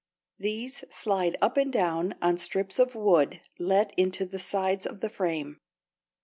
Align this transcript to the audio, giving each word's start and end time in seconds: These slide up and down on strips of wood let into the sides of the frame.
These 0.39 0.83
slide 0.89 1.37
up 1.43 1.57
and 1.57 1.71
down 1.71 2.15
on 2.23 2.39
strips 2.39 2.79
of 2.79 2.95
wood 2.95 3.39
let 3.59 3.93
into 3.99 4.25
the 4.25 4.39
sides 4.39 4.87
of 4.87 4.99
the 4.99 5.11
frame. 5.11 5.59